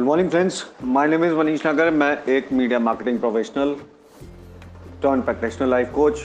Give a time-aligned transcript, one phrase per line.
[0.00, 3.74] Good morning friends my name is Manish Nagar मैं एक media marketing professional
[5.02, 6.20] turn practitioner life coach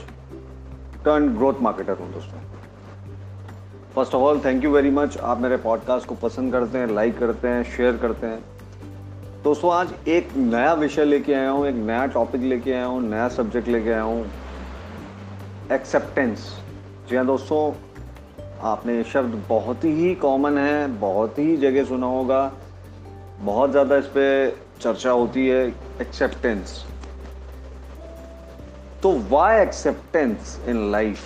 [1.05, 2.39] turn growth marketer हूँ दोस्तों।
[3.96, 7.17] First of all thank you very much आप मेरे podcast को पसंद करते हैं लाइक
[7.19, 8.39] करते हैं शेयर करते हैं।
[9.43, 13.28] दोस्तों, आज एक नया विषय लेके आया हूँ, एक नया टॉपिक लेके आया हूँ, नया
[13.29, 14.26] सब्जेक्ट लेके आया हूँ।
[15.71, 16.52] एक्सेप्टेंस
[17.09, 17.71] जी हाँ दोस्तों,
[18.63, 22.51] आपने ये शब्द बहुत ही कॉमन है, बहुत ही जगह सुना होगा।
[23.39, 25.67] बहुत ज़्यादा इस पर चर्चा होती है
[26.02, 26.85] एक्सेप्टेंस
[29.03, 31.20] तो वाई एक्सेप्टेंस इन लाइफ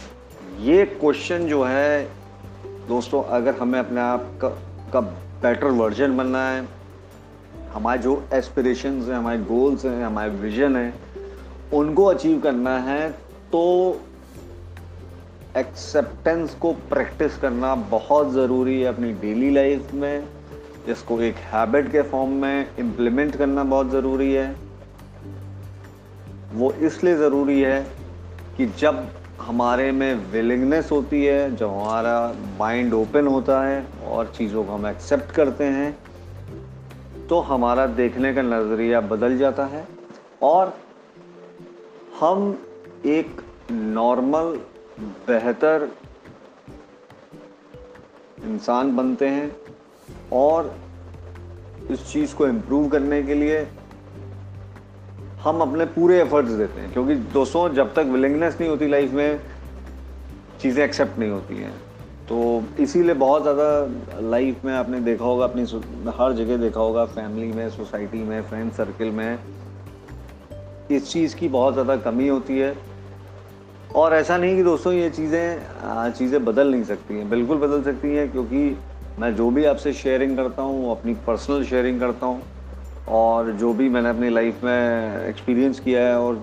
[0.60, 2.04] ये क्वेश्चन जो है
[2.88, 4.50] दोस्तों अगर हमें अपने आप का,
[4.94, 6.68] का बेटर वर्जन बनना है
[7.74, 10.94] हमारे जो एस्पिरेशंस हैं हमारे गोल्स हैं हमारे विजन है
[11.74, 13.12] उनको अचीव करना है
[13.52, 14.02] तो
[15.58, 20.39] एक्सेप्टेंस को प्रैक्टिस करना बहुत ज़रूरी है अपनी डेली लाइफ में।
[20.90, 24.56] इसको एक हैबिट के फॉर्म में इम्प्लीमेंट करना बहुत ज़रूरी है।
[26.54, 27.82] वो इसलिए ज़रूरी है
[28.58, 29.08] कि जब
[29.42, 34.88] हमारे में विलिंगनेस होती है, जब हमारा माइंड ओपन होता है और चीज़ों को हम
[34.88, 35.98] एक्सेप्ट करते हैं
[37.30, 39.88] तो हमारा देखने का नज़रिया बदल जाता है
[40.44, 40.74] और
[42.20, 42.52] हम
[43.08, 44.60] एक नॉर्मल
[45.28, 45.90] बेहतर
[48.44, 49.52] इंसान बनते हैं।
[50.34, 50.76] और
[51.92, 53.68] इस चीज़ को इम्प्रूव करने के लिए
[55.44, 59.40] हम अपने पूरे एफर्ट्स देते हैं, क्योंकि दोस्तों, जब तक विलिंगनेस नहीं होती लाइफ में,
[60.62, 61.74] चीज़ें एक्सेप्ट नहीं होती हैं।
[62.30, 65.64] तो इसीलिए बहुत ज़्यादा लाइफ में आपने देखा होगा, अपनी
[66.18, 69.40] हर जगह देखा होगा फैमिली में सोसाइटी में फ्रेंड सर्कल में,
[70.92, 72.76] इस चीज़ की बहुत ज़्यादा कमी होती है।
[73.96, 78.16] और ऐसा नहीं कि दोस्तों, ये चीज़ें चीज़ें बदल नहीं सकती हैं। बिल्कुल बदल सकती
[78.16, 78.78] हैं, क्योंकि
[79.20, 82.42] मैं जो भी आपसे शेयरिंग करता हूँ अपनी पर्सनल शेयरिंग करता हूँ
[83.08, 86.36] और जो भी मैंने अपनी लाइफ में एक्सपीरियंस किया है और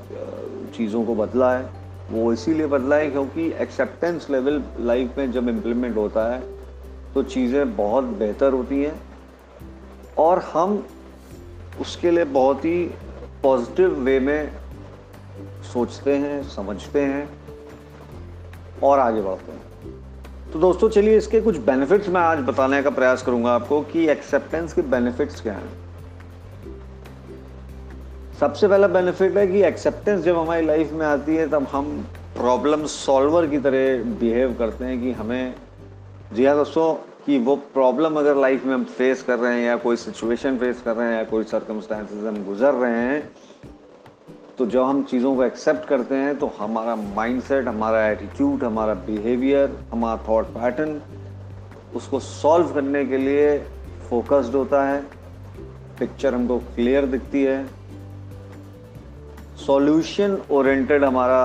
[0.77, 1.71] चीज़ों को बदला है,
[2.11, 6.41] वो इसीलिए बदला है क्योंकि एक्सेप्टेंस लेवल लाइफ में जब इम्प्लीमेंट होता है
[7.15, 9.01] तो चीज़ें बहुत बेहतर होती हैं
[10.19, 10.87] और हम
[11.81, 12.83] उसके लिए बहुत ही
[13.43, 14.51] पॉजिटिव वे में
[15.73, 17.29] सोचते हैं, समझते हैं
[18.83, 19.65] और आगे बढ़ते हैं।
[20.57, 24.73] तो दोस्तों, चलिए इसके कुछ बेनिफिट्स मैं आज बताने का प्रयास करूँगा आपको कि एक्सेप्टेंस
[24.73, 25.73] के बेनिफिट्स क्या हैं।
[28.41, 31.91] सबसे पहला बेनिफिट है कि एक्सेप्टेंस जब हमारी लाइफ में आती है, तब हम
[32.37, 35.55] प्रॉब्लम सॉल्वर की तरह बिहेव करते हैं कि हमें,
[36.33, 36.95] जी हाँ दोस्तों,
[37.27, 40.83] कि वो प्रॉब्लम अगर लाइफ में हम फेस कर रहे हैं या कोई सिचुएशन फेस
[40.85, 43.31] कर रहे हैं या कोई सर्कमस्टांसेस हम गुजर रहे हैं
[44.59, 49.77] तो जब हम चीज़ों को एक्सेप्ट करते हैं तो हमारा माइंडसेट हमारा एटीट्यूड हमारा बिहेवियर
[49.91, 51.01] हमारा थॉट पैटर्न
[51.95, 53.59] उसको सॉल्व करने के लिए
[54.11, 55.01] फोकस्ड होता है।
[55.99, 57.59] पिक्चर हमको क्लियर दिखती है।
[59.67, 61.43] सॉल्यूशन ओरिएंटेड हमारा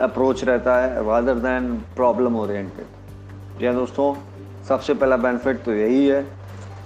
[0.00, 4.14] अप्रोच रहता है रादर देन प्रॉब्लम ओरिएंटेड जी दोस्तों,
[4.68, 6.22] सबसे पहला बेनिफिट तो यही है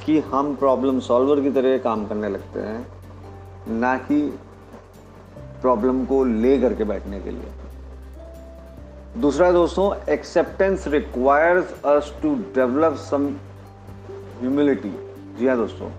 [0.07, 2.87] कि हम प्रॉब्लम सॉल्वर की तरह काम करने लगते हैं,
[3.71, 4.27] ना कि
[5.61, 7.51] प्रॉब्लम को ले करके बैठने के लिए।
[9.21, 13.29] दूसरा दोस्तों acceptance requires us to develop some
[14.41, 14.95] humility
[15.39, 15.91] जी हाँ दोस्तों,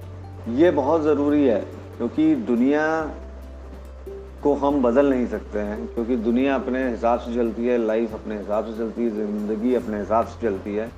[0.55, 1.59] ये बहुत ज़रूरी है,
[1.97, 2.85] क्योंकि दुनिया
[4.43, 8.37] को हम बदल नहीं सकते हैं, क्योंकि दुनिया अपने हिसाब से चलती है लाइफ अपने
[8.37, 10.89] हिसाब से चलती है, ज़िंदगी अपने हिसाब से चलती है।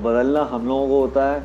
[0.00, 1.42] बदलना हम लोगों को होता है,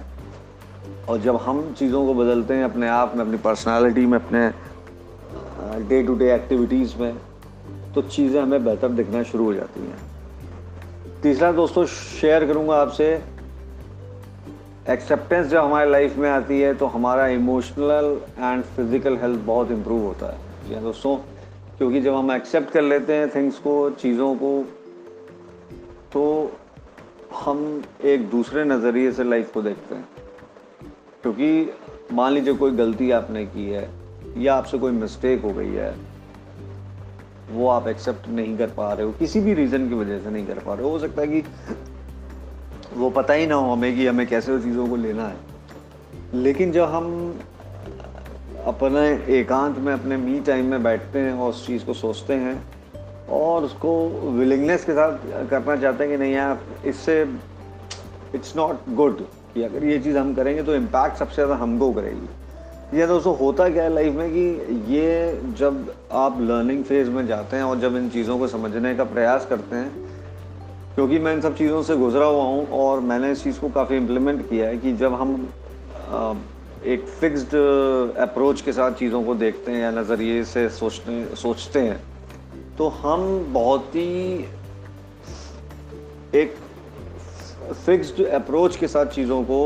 [1.10, 4.48] और जब हम चीज़ों को बदलते हैं, अपने आप में, अपनी पर्सनालिटी में, अपने
[5.66, 7.16] डे टू डे एक्टिविटीज़ में
[7.96, 9.98] तो चीज़ें हमें बेहतर दिखना शुरू हो जाती हैं।
[11.24, 13.08] तीसरा दोस्तों शेयर करूँगा आपसे।
[14.90, 20.02] एक्सेप्टेंस जब हमारे लाइफ में आती है तो हमारा इमोशनल एंड फ़िज़िकल हेल्थ बहुत इम्प्रूव
[20.02, 21.16] होता है। जी हाँ दोस्तों,
[21.78, 24.64] क्योंकि जब हम एक्सेप्ट कर लेते हैं थिंग्स को, चीज़ों को
[26.14, 26.52] तो
[27.36, 30.08] हम एक दूसरे नज़रिए से लाइफ को देखते हैं।
[31.22, 31.70] क्योंकि
[32.14, 33.90] मान लीजिए कोई गलती आपने की है
[34.38, 35.94] या आपसे कोई मिस्टेक हो गई है,
[37.52, 40.46] वो आप एक्सेप्ट नहीं कर पा रहे हो, किसी भी रीज़न की वजह से नहीं
[40.48, 41.44] कर पा रहे हो। हो सकता है कि
[42.96, 45.38] वो पता ही ना हो हमें कि हमें कैसे चीज़ों को लेना है।
[46.36, 47.40] लेकिन जब हम
[48.66, 49.08] अपने
[49.40, 52.62] एकांत में, अपने मी टाइम में बैठते हैं और उस चीज़ को सोचते हैं
[53.32, 53.92] और उसको
[54.32, 57.22] विलिंगनेस के साथ करना चाहते हैं कि नहीं यार, इससे
[58.36, 59.22] इट्स नॉट गुड
[59.54, 62.28] कि अगर ये चीज़ हम करेंगे तो इम्पैक्ट सबसे ज़्यादा हमको करेगी।
[62.96, 67.56] ये दोस्तों होता क्या है लाइफ में कि ये जब आप लर्निंग फ़ेज़ में जाते
[67.56, 69.90] हैं और जब इन चीज़ों को समझने का प्रयास करते हैं,
[70.96, 73.98] क्योंकि मैं इन सब चीज़ों से गुजरा हुआ हूँ और मैंने इस चीज़ को काफ़ी
[73.98, 75.34] इम्प्लीमेंट किया है कि जब हम
[76.86, 77.56] एक फिक्स्ड
[78.18, 82.00] अप्रोच के साथ चीज़ों को देखते हैं या नज़रिए से सोचते सोचते हैं
[82.78, 84.46] तो हम बहुत ही
[86.36, 86.56] एक
[87.86, 89.60] फिक्स्ड अप्रोच के साथ चीज़ों को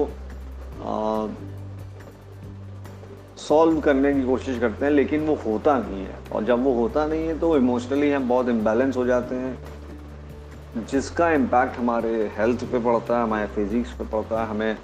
[3.50, 7.06] सॉल्व करने की कोशिश करते हैं, लेकिन वो होता नहीं है। और जब वो होता
[7.08, 12.80] नहीं है तो इमोशनली हम बहुत इम्बेलेंस हो जाते हैं। जिसका इम्पैक्ट हमारे हेल्थ पे
[12.80, 14.78] पड़ता है, हमारे फिजिक्स पे पड़ता है, हमें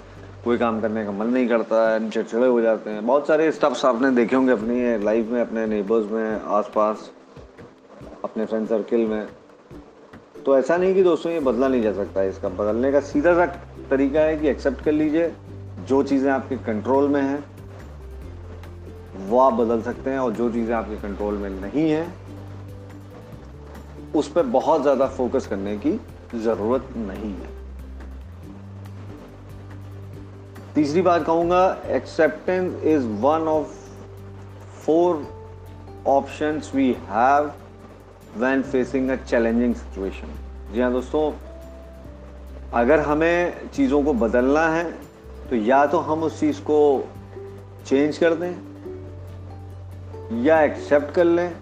[0.44, 3.84] कोई काम करने का मन नहीं करता है चिड़चिड़े हो जाते हैं। बहुत सारे स्टफ्स
[3.84, 7.10] आपने देखे होंगे अपनी लाइफ में, अपने नेबर्स में, आसपास,
[8.24, 9.26] अपने फ्रेंड सर्किल में।
[10.46, 13.34] तो ऐसा नहीं कि दोस्तों ये बदला नहीं जा सकता है इसका। बदलने का सीधा
[13.34, 13.46] सा
[13.90, 15.32] तरीका है कि एक्सेप्ट कर लीजिए,
[15.88, 17.44] जो चीज़ें आपके कंट्रोल में हैं
[19.18, 22.06] वो आप बदल सकते हैं और जो चीज़ें आपके कंट्रोल में नहीं है,
[24.14, 25.98] उस पर बहुत ज़्यादा फोकस करने की
[26.34, 27.54] ज़रूरत नहीं है।
[30.74, 31.60] तीसरी बात कहूँगा
[31.90, 33.74] acceptance is one of
[34.84, 35.26] four
[36.06, 37.50] options we have
[38.36, 40.34] when facing a challenging situation
[40.72, 41.32] जी हाँ दोस्तों,
[42.74, 44.84] अगर हमें चीज़ों को बदलना है
[45.50, 46.78] तो या तो हम उस चीज़ को
[47.86, 48.75] चेंज कर दें
[50.32, 51.56] या एक्सेप्ट कर लें,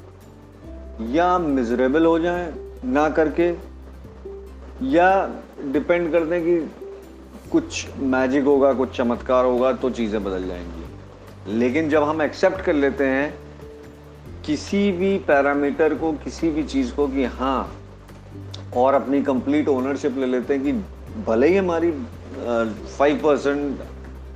[1.13, 2.53] या मिजरेबल हो जाएँ
[2.85, 3.49] ना करके,
[4.89, 5.09] या
[5.65, 6.57] डिपेंड कर दें कि
[7.53, 12.73] कुछ मैजिक होगा, कुछ चमत्कार होगा तो चीज़ें बदल जाएँगी। लेकिन जब हम एक्सेप्ट कर
[12.73, 13.35] लेते हैं,
[14.45, 17.77] किसी भी पैरामीटर को, किसी भी चीज़ को कि हाँ
[18.77, 20.73] और अपनी कंप्लीट ओनरशिप ले लेते हैं कि
[21.27, 21.91] भले ही हमारी
[22.99, 23.81] फाइव परसेंट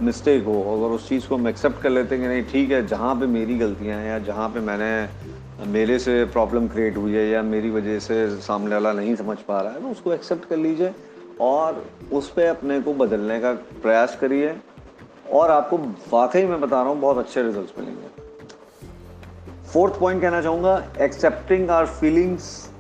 [0.03, 2.87] मिस्टेक हो, अगर उस चीज़ को हम एक्सेप्ट कर लेते हैं कि नहीं, ठीक है,
[2.87, 7.27] जहाँ पे मेरी गलतियाँ हैं या जहाँ पे मैंने मेरे से प्रॉब्लम क्रिएट हुई है
[7.29, 10.57] या मेरी वजह से सामने वाला नहीं समझ पा रहा है तो उसको एक्सेप्ट कर
[10.57, 10.93] लीजिए
[11.41, 13.53] और उस पर अपने को बदलने का
[13.83, 14.55] प्रयास करिए
[15.33, 15.79] और आपको
[16.13, 18.09] वाकई मैं बता रहा हूँ बहुत अच्छे रिज़ल्ट मिलेंगे।
[19.73, 22.71] फोर्थ पॉइंट कहना चाहूँगा accepting our feelings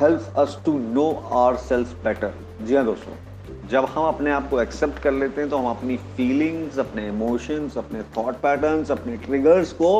[0.00, 3.29] help us to know our self better जी हाँ दोस्तों।
[3.70, 7.76] जब हम अपने आप को एक्सेप्ट कर लेते हैं तो हम अपनी फीलिंग्स अपने इमोशंस
[7.78, 9.90] अपने थॉट पैटर्न्स अपने ट्रिगर्स को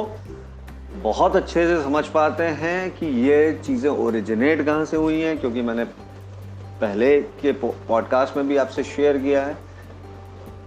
[1.03, 5.63] बहुत अच्छे से समझ पाते हैं कि ये चीज़ें ओरिजिनेट कहाँ से हुई हैं, क्योंकि
[5.63, 5.85] मैंने
[6.81, 9.57] पहले के पॉडकास्ट में भी आपसे शेयर किया है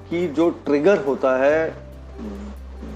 [0.09, 1.75] कि जो ट्रिगर होता है,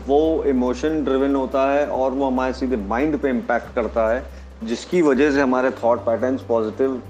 [0.07, 4.24] वो इमोशन ड्रिवन होता है और वो हमारे सीधे माइंड पे इम्पैक्ट करता है,
[4.63, 7.01] जिसकी वजह से हमारे थॉट पैटर्न्स पॉजिटिव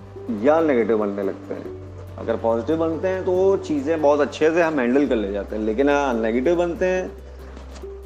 [0.44, 1.77] या नेगेटिव बनने लगते हैं।
[2.18, 5.64] अगर पॉजिटिव बनते हैं तो चीज़ें बहुत अच्छे से हम हैंडल कर ले जाते हैं,
[5.64, 5.88] लेकिन
[6.22, 7.10] नेगेटिव बनते हैं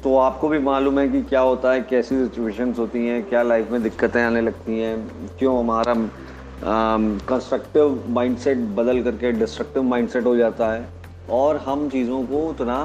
[0.02, 3.70] तो आपको भी मालूम है कि क्या होता है, कैसी सिचुएशंस होती हैं, क्या लाइफ
[3.70, 4.96] में दिक्कतें आने लगती हैं,
[5.38, 5.94] क्यों हमारा
[7.28, 10.86] कंस्ट्रक्टिव माइंडसेट बदल करके डिस्ट्रक्टिव माइंडसेट हो जाता है,
[11.30, 12.78] और हम चीज़ों को उतना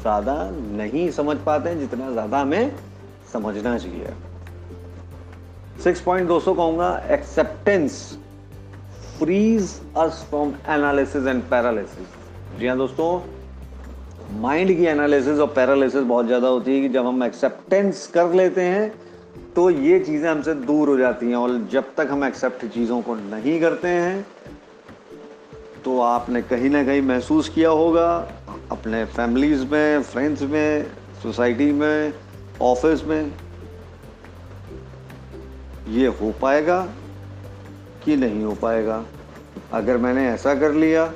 [0.00, 2.72] ज़्यादा नहीं समझ पाते हैं, जितना ज़्यादा हमें
[3.32, 4.12] समझना चाहिए।
[5.84, 8.18] सिक्स पॉइंट दोस्तों कहूँगा acceptance
[9.18, 13.08] frees us from analysis and paralysis जी हाँ दोस्तों
[14.40, 18.62] माइंड की एनालिसिस और पैरालिसिस बहुत ज़्यादा होती है कि जब हम एक्सेप्टेंस कर लेते
[18.62, 18.92] हैं
[19.56, 23.14] तो ये चीज़ें हमसे दूर हो जाती हैं और जब तक हम एक्सेप्ट चीज़ों को
[23.14, 24.26] नहीं करते हैं
[25.84, 28.06] तो आपने कहीं ना कहीं महसूस किया होगा,
[28.72, 30.86] अपने फैमिलीज़ में फ्रेंड्स में
[31.22, 32.12] सोसाइटी में
[32.62, 33.32] ऑफ़िस में,
[35.88, 36.78] ये हो पाएगा।
[38.04, 39.04] कि नहीं हो पाएगा।
[39.72, 41.06] अगर मैंने ऐसा कर लिया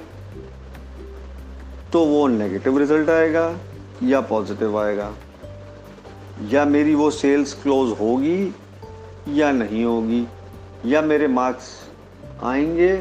[1.92, 3.58] तो वो नेगेटिव रिज़ल्ट आएगा
[4.02, 5.12] या पॉजिटिव आएगा।
[6.50, 8.54] या मेरी वो सेल्स क्लोज होगी
[9.28, 10.26] या नहीं होगी,
[10.84, 11.70] या मेरे मार्क्स
[12.42, 12.92] आएँगे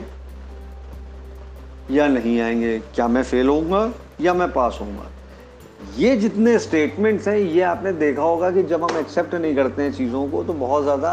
[1.92, 3.92] या नहीं आएँगे। क्या मैं फेल होऊँगा
[4.22, 5.10] या मैं पास होऊँगा?
[5.98, 9.92] ये जितने स्टेटमेंट्स हैं, ये आपने देखा होगा कि जब हम एक्सेप्ट नहीं करते हैं
[9.94, 11.12] चीज़ों को तो बहुत ज़्यादा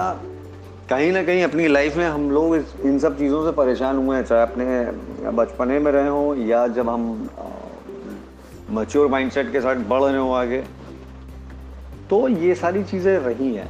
[0.90, 4.24] कहीं ना कहीं अपनी लाइफ में हम लोग इन सब चीज़ों से परेशान हुए हैं,
[4.24, 7.28] चाहे अपने बचपने में रहे हों या जब हम
[8.70, 10.62] मच्योर माइंडसेट के साथ बढ़ रहे हो आगे।
[12.10, 13.68] तो ये सारी चीज़ें रही हैं।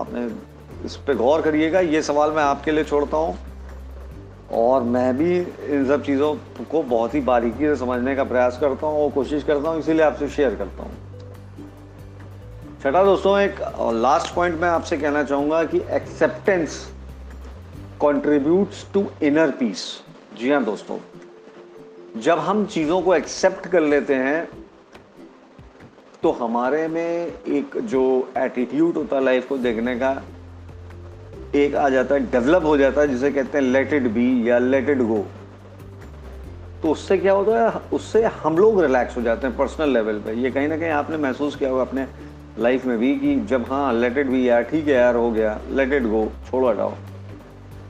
[0.00, 0.26] आपने
[0.84, 3.38] इस पर गौर करिएगा, ये सवाल मैं आपके लिए छोड़ता हूँ।
[4.54, 6.34] और मैं भी इन सब चीज़ों
[6.70, 10.04] को बहुत ही बारीकी से समझने का प्रयास करता हूँ और कोशिश करता हूँ, इसीलिए
[10.04, 11.11] आपसे शेयर करता हूँ।
[12.82, 13.60] छठा दोस्तों, एक
[13.94, 16.78] लास्ट पॉइंट मैं आपसे कहना चाहूँगा कि acceptance
[18.02, 19.84] contributes to inner peace
[20.38, 20.96] जी हाँ दोस्तों,
[22.20, 24.48] जब हम चीज़ों को एक्सेप्ट कर लेते हैं
[26.22, 28.02] तो हमारे में एक जो
[28.38, 30.10] एटीट्यूड होता है लाइफ को देखने का,
[31.54, 34.58] एक आ जाता है डेवलप हो जाता है, जिसे कहते हैं लेट इट बी या
[34.58, 35.24] लेट इट गो
[36.82, 40.34] तो उससे क्या होता है, उससे हम लोग रिलैक्स हो जाते हैं पर्सनल लेवल पे।
[40.34, 42.06] ये कहीं ना कहीं आपने महसूस किया होगा, अपने
[42.62, 45.58] लाइफ में भी कि जब हाँ लेट इट भी यार, ठीक है यार, हो गया
[45.70, 46.92] लेट इट गो छोड़ो, हटाओ।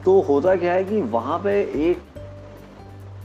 [0.04, 1.60] तो होता क्या है कि वहाँ पे
[1.90, 1.98] एक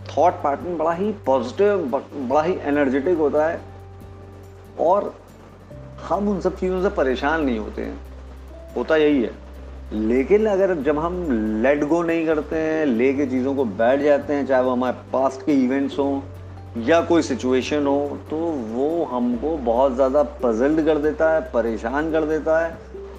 [0.07, 3.61] थॉट पैटर्न बड़ा ही पॉजिटिव बड़ा ही एनर्जेटिक होता है
[4.79, 5.13] और
[6.03, 7.99] हम उन सब चीज़ों से परेशान नहीं होते हैं।
[8.75, 9.31] होता यही है।
[9.93, 11.27] लेकिन अगर जब हम
[11.63, 15.45] लेट गो नहीं करते हैं, लेके चीज़ों को बैठ जाते हैं, चाहे वो हमारे पास्ट
[15.45, 16.36] के इवेंट्स हों
[16.85, 18.37] या कोई सिचुएशन हो तो
[18.71, 22.77] वो हमको बहुत ज़्यादा पजल्ड कर देता है, परेशान कर देता है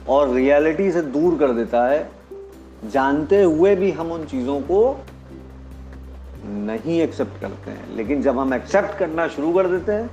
[0.09, 2.09] और रियलिटी से दूर कर देता है।
[2.85, 4.81] जानते हुए भी हम उन चीज़ों को
[6.47, 10.11] नहीं एक्सेप्ट करते हैं। लेकिन जब हम एक्सेप्ट करना शुरू कर देते हैं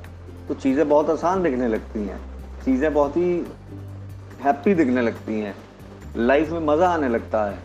[0.47, 2.19] तो चीज़ें बहुत आसान दिखने लगती हैं।
[2.65, 3.31] चीज़ें बहुत ही
[4.43, 5.55] हैप्पी दिखने लगती हैं।
[6.17, 7.57] लाइफ में मज़ा आने लगता है।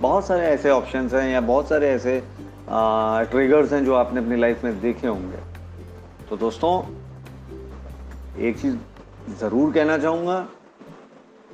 [0.00, 2.22] बहुत सारे ऐसे ऑप्शंस हैं या बहुत सारे ऐसे
[2.68, 5.38] ट्रिगर्स हैं जो आपने अपनी लाइफ में देखे होंगे।
[6.30, 6.72] तो दोस्तों
[8.40, 8.76] एक चीज़
[9.40, 10.38] ज़रूर कहना चाहूँगा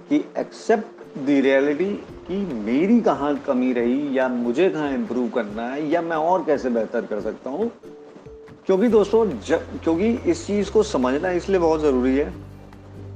[0.08, 1.90] कि एक्सेप्ट द रियलिटी
[2.28, 6.70] कि मेरी कहाँ कमी रही या मुझे कहाँ इम्प्रूव करना है या मैं और कैसे
[6.70, 7.70] बेहतर कर सकता हूँ।
[8.66, 12.32] क्योंकि दोस्तों जब क्योंकि इस चीज़ को समझना इसलिए बहुत ज़रूरी है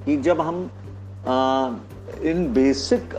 [0.04, 0.70] कि जब हम
[1.26, 1.70] आ,
[2.23, 3.14] इन बेसिक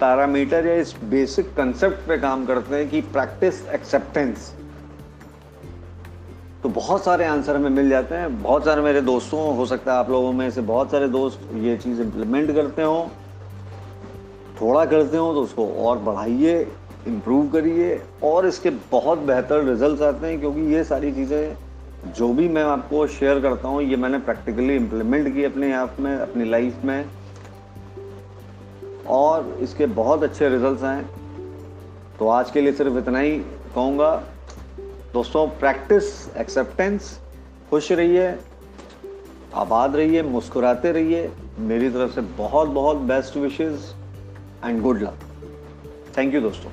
[0.00, 4.52] पैरामीटर या इस बेसिक कंसेप्ट पे काम करते हैं कि प्रैक्टिस एक्सेप्टेंस
[6.62, 9.98] तो बहुत सारे आंसर हमें मिल जाते हैं। बहुत सारे मेरे दोस्तों, हो सकता है
[9.98, 13.10] आप लोगों में से बहुत सारे दोस्त ये चीज़ इम्प्लीमेंट करते हो।
[14.60, 16.60] थोड़ा करते हो तो उसको और बढ़ाइए
[17.06, 22.48] इम्प्रूव करिए और इसके बहुत बेहतर रिजल्ट्स आते हैं क्योंकि ये सारी चीज़ें जो भी
[22.48, 26.84] मैं आपको शेयर करता हूँ, ये मैंने प्रैक्टिकली इम्प्लीमेंट की अपने आप में, अपनी लाइफ
[26.84, 27.04] में।
[29.06, 31.04] और इसके बहुत अच्छे रिजल्ट्स हैं।
[32.18, 33.38] तो आज के लिए सिर्फ़ इतना ही
[33.74, 34.14] कहूँगा।
[35.12, 37.18] दोस्तों प्रैक्टिस एक्सेप्टेंस
[37.70, 38.34] खुश रहिए,
[39.54, 43.90] आबाद रहिए, मुस्कुराते रहिए। मेरी तरफ़ से बहुत बहुत best wishes
[44.64, 45.18] and good luck
[46.18, 46.70] thank you दोस्तों।